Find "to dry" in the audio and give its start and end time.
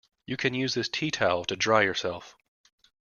1.45-1.83